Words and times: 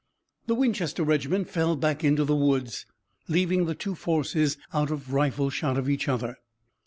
The 0.47 0.55
Winchester 0.55 1.03
regiment 1.03 1.47
fell 1.47 1.75
back 1.75 2.03
into 2.03 2.25
the 2.25 2.35
woods, 2.35 2.87
leaving 3.27 3.67
the 3.67 3.75
two 3.75 3.93
forces 3.93 4.57
out 4.73 4.89
of 4.89 5.13
rifle 5.13 5.51
shot 5.51 5.77
of 5.77 5.87
each 5.87 6.07
other. 6.07 6.37